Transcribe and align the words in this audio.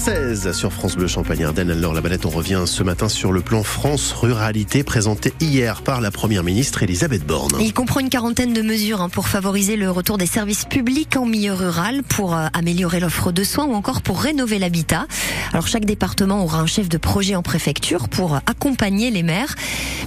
7h16 0.00 0.52
sur 0.54 0.72
France 0.72 0.96
Bleu 0.96 1.06
Champagne 1.06 1.44
Ardenne. 1.44 1.70
Alors 1.70 1.92
la 1.92 2.00
balette, 2.00 2.24
on 2.24 2.30
revient 2.30 2.62
ce 2.64 2.82
matin 2.82 3.10
sur 3.10 3.32
le 3.32 3.42
plan 3.42 3.62
France 3.62 4.12
Ruralité 4.12 4.82
présenté 4.82 5.34
hier 5.40 5.82
par 5.82 6.00
la 6.00 6.10
première 6.10 6.42
ministre 6.42 6.82
Elisabeth 6.82 7.26
Borne. 7.26 7.56
Il 7.60 7.74
comprend 7.74 8.00
une 8.00 8.08
quarantaine 8.08 8.54
de 8.54 8.62
mesures 8.62 9.02
hein, 9.02 9.10
pour 9.10 9.28
favoriser 9.28 9.76
le 9.76 9.90
retour 9.90 10.16
des 10.16 10.26
services 10.26 10.64
publics 10.64 11.16
en 11.16 11.26
milieu 11.26 11.52
rural, 11.52 12.02
pour 12.02 12.34
euh, 12.34 12.46
améliorer 12.54 12.98
l'offre 12.98 13.30
de 13.30 13.44
soins 13.44 13.66
ou 13.66 13.74
encore 13.74 14.00
pour 14.00 14.22
rénover 14.22 14.58
l'habitat. 14.58 15.06
Alors 15.52 15.66
chaque 15.66 15.84
département 15.84 16.44
aura 16.44 16.60
un 16.60 16.66
chef 16.66 16.88
de 16.88 16.96
projet 16.96 17.34
en 17.34 17.42
préfecture 17.42 18.08
pour 18.08 18.36
accompagner 18.46 19.10
les 19.10 19.22
maires. 19.22 19.54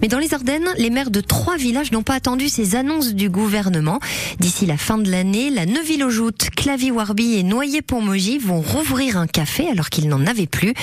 Mais 0.00 0.08
dans 0.08 0.18
les 0.18 0.32
Ardennes, 0.32 0.68
les 0.78 0.90
maires 0.90 1.10
de 1.10 1.20
trois 1.20 1.56
villages 1.56 1.92
n'ont 1.92 2.02
pas 2.02 2.14
attendu 2.14 2.48
ces 2.48 2.76
annonces 2.76 3.12
du 3.12 3.28
gouvernement. 3.28 4.00
D'ici 4.40 4.64
la 4.64 4.78
fin 4.78 4.96
de 4.96 5.10
l'année, 5.10 5.50
la 5.50 5.66
Neuville-aux-Joutes, 5.66 6.48
Clavy-Warby 6.56 7.34
et 7.34 7.42
Noyer-Pont-Maugis 7.42 8.38
vont 8.38 8.60
rouvrir 8.60 9.18
un 9.18 9.26
café 9.26 9.68
qu'ils 9.90 10.08
n'en 10.08 10.26
avaient 10.26 10.46
plus. 10.46 10.74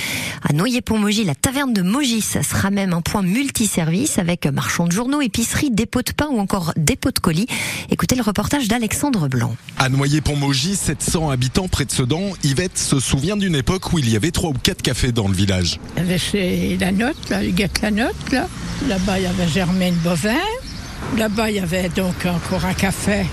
À 0.47 0.53
Noyer-Pont-Maugis, 0.53 1.23
la 1.23 1.35
taverne 1.35 1.73
de 1.73 1.81
Maugis 1.81 2.21
sera 2.21 2.71
même 2.71 2.93
un 2.93 3.01
point 3.01 3.21
multiservice 3.21 4.17
avec 4.17 4.45
marchand 4.47 4.85
de 4.85 4.91
journaux, 4.91 5.21
épicerie, 5.21 5.71
dépôt 5.71 6.01
de 6.01 6.11
pain 6.11 6.27
ou 6.31 6.39
encore 6.39 6.73
dépôt 6.77 7.11
de 7.11 7.19
colis. 7.19 7.47
Écoutez 7.89 8.15
le 8.15 8.21
reportage 8.21 8.67
d'Alexandre 8.67 9.27
Blanc. 9.27 9.55
À 9.77 9.89
Noyer-Pont-Maugis, 9.89 10.75
700 10.75 11.29
habitants 11.29 11.67
près 11.67 11.85
de 11.85 11.91
Sedan, 11.91 12.31
Yvette 12.43 12.77
se 12.77 12.99
souvient 12.99 13.37
d'une 13.37 13.55
époque 13.55 13.93
où 13.93 13.99
il 13.99 14.09
y 14.09 14.15
avait 14.15 14.31
trois 14.31 14.49
ou 14.51 14.55
quatre 14.61 14.81
cafés 14.81 15.11
dans 15.11 15.27
le 15.27 15.33
village. 15.33 15.79
Il 15.95 16.03
y 16.03 16.05
avait 16.05 16.17
chez 16.17 16.77
La 16.79 16.91
Note, 16.91 17.29
là, 17.29 17.43
Huguette 17.43 17.81
La 17.81 17.91
Note, 17.91 18.31
là. 18.31 18.47
Là-bas, 18.87 19.19
il 19.19 19.23
y 19.23 19.27
avait 19.27 19.47
Germaine 19.47 19.95
Bovin. 20.03 20.35
Là-bas, 21.17 21.49
il 21.49 21.57
y 21.57 21.59
avait 21.59 21.89
donc 21.89 22.25
encore 22.25 22.65
un 22.65 22.73
café 22.73 23.25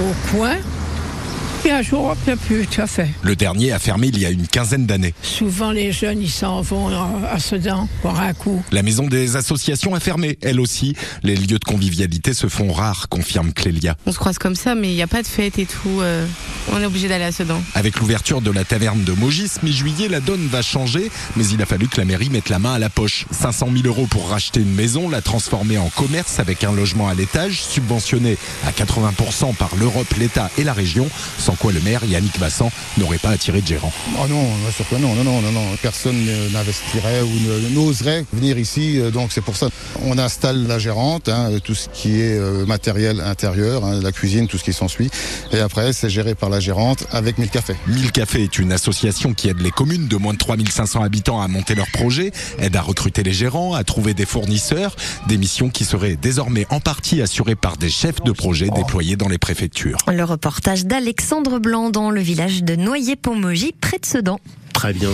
au 0.00 0.36
coin. 0.36 0.56
Un 1.82 1.84
jour, 1.84 2.14
plus. 2.46 2.68
Le 3.24 3.34
dernier 3.34 3.72
a 3.72 3.80
fermé 3.80 4.06
il 4.06 4.16
y 4.16 4.24
a 4.24 4.30
une 4.30 4.46
quinzaine 4.46 4.86
d'années. 4.86 5.14
Souvent, 5.20 5.72
les 5.72 5.90
jeunes, 5.90 6.22
ils 6.22 6.30
s'en 6.30 6.60
vont 6.60 6.86
à 7.28 7.40
Sedan 7.40 7.88
pour 8.02 8.20
un 8.20 8.32
coup. 8.34 8.62
La 8.70 8.84
maison 8.84 9.08
des 9.08 9.34
associations 9.34 9.92
a 9.96 9.98
fermé, 9.98 10.38
elle 10.42 10.60
aussi. 10.60 10.94
Les 11.24 11.34
lieux 11.34 11.58
de 11.58 11.64
convivialité 11.64 12.34
se 12.34 12.46
font 12.46 12.70
rares, 12.72 13.08
confirme 13.08 13.52
Clélia. 13.52 13.96
On 14.06 14.12
se 14.12 14.18
croise 14.18 14.38
comme 14.38 14.54
ça, 14.54 14.76
mais 14.76 14.92
il 14.92 14.94
n'y 14.94 15.02
a 15.02 15.08
pas 15.08 15.22
de 15.22 15.26
fête 15.26 15.58
et 15.58 15.66
tout. 15.66 16.00
euh, 16.02 16.24
on 16.72 16.80
est 16.80 16.86
obligé 16.86 17.08
d'aller 17.08 17.24
à 17.24 17.32
Sedan. 17.32 17.60
Avec 17.74 17.98
l'ouverture 17.98 18.42
de 18.42 18.52
la 18.52 18.62
taverne 18.62 19.02
de 19.02 19.12
Mogis, 19.12 19.50
mi-juillet, 19.64 20.06
la 20.06 20.20
donne 20.20 20.46
va 20.46 20.62
changer, 20.62 21.10
mais 21.34 21.44
il 21.48 21.60
a 21.62 21.66
fallu 21.66 21.88
que 21.88 21.98
la 21.98 22.04
mairie 22.04 22.30
mette 22.30 22.48
la 22.48 22.60
main 22.60 22.74
à 22.74 22.78
la 22.78 22.90
poche. 22.90 23.26
500 23.32 23.70
000 23.74 23.88
euros 23.88 24.06
pour 24.06 24.28
racheter 24.28 24.60
une 24.60 24.72
maison, 24.72 25.10
la 25.10 25.20
transformer 25.20 25.78
en 25.78 25.88
commerce 25.88 26.38
avec 26.38 26.62
un 26.62 26.72
logement 26.72 27.08
à 27.08 27.14
l'étage, 27.14 27.60
subventionné 27.60 28.38
à 28.68 28.70
80% 28.70 29.56
par 29.56 29.74
l'Europe, 29.80 30.14
l'État 30.16 30.48
et 30.58 30.62
la 30.62 30.74
région, 30.74 31.08
sans 31.38 31.56
quoi 31.56 31.71
le 31.72 31.80
maire, 31.80 32.04
Yannick 32.04 32.38
Bassan, 32.38 32.70
n'aurait 32.98 33.18
pas 33.18 33.30
attiré 33.30 33.60
de 33.60 33.66
gérant. 33.66 33.92
Oh 34.22 34.26
non, 34.28 34.42
bien 34.42 34.70
sûr 34.70 34.88
que 34.88 34.96
non, 34.96 35.14
non, 35.14 35.24
non, 35.24 35.40
non, 35.40 35.52
non. 35.52 35.62
Personne 35.82 36.16
ne- 36.24 36.48
n'investirait 36.52 37.22
ou 37.22 37.70
n'oserait 37.74 38.24
venir 38.32 38.58
ici, 38.58 38.98
euh, 38.98 39.10
donc 39.10 39.30
c'est 39.32 39.40
pour 39.40 39.56
ça. 39.56 39.68
On 40.04 40.18
installe 40.18 40.66
la 40.66 40.78
gérante, 40.78 41.28
hein, 41.28 41.50
tout 41.64 41.74
ce 41.74 41.88
qui 41.92 42.20
est 42.20 42.38
euh, 42.38 42.66
matériel 42.66 43.20
intérieur, 43.20 43.84
hein, 43.84 44.00
la 44.02 44.12
cuisine, 44.12 44.46
tout 44.48 44.58
ce 44.58 44.64
qui 44.64 44.72
s'ensuit. 44.72 45.10
Et 45.52 45.58
après, 45.60 45.92
c'est 45.92 46.10
géré 46.10 46.34
par 46.34 46.50
la 46.50 46.60
gérante 46.60 47.06
avec 47.12 47.38
1000 47.38 47.48
cafés. 47.50 47.76
1000 47.88 48.12
Cafés 48.12 48.42
est 48.42 48.58
une 48.58 48.72
association 48.72 49.32
qui 49.34 49.48
aide 49.48 49.60
les 49.60 49.70
communes 49.70 50.06
de 50.08 50.16
moins 50.16 50.32
de 50.34 50.38
3500 50.38 51.02
habitants 51.02 51.40
à 51.40 51.48
monter 51.48 51.74
leurs 51.74 51.90
projets, 51.92 52.30
aide 52.58 52.76
à 52.76 52.82
recruter 52.82 53.22
les 53.22 53.32
gérants, 53.32 53.74
à 53.74 53.84
trouver 53.84 54.12
des 54.14 54.26
fournisseurs, 54.26 54.94
des 55.28 55.38
missions 55.38 55.70
qui 55.70 55.84
seraient 55.84 56.16
désormais 56.16 56.66
en 56.70 56.80
partie 56.80 57.22
assurées 57.22 57.54
par 57.54 57.76
des 57.76 57.88
chefs 57.90 58.22
de 58.22 58.32
projet 58.32 58.68
déployés 58.76 59.16
dans 59.16 59.28
les 59.28 59.38
préfectures. 59.38 59.98
Le 60.12 60.24
reportage 60.24 60.84
d'Alexandre 60.84 61.58
Dans 61.62 62.10
le 62.10 62.20
village 62.20 62.64
de 62.64 62.74
Noyer-Pont-Maugis 62.74 63.72
près 63.80 63.98
de 64.00 64.04
Sedan. 64.04 64.40
Très 64.72 64.92
bien. 64.92 65.12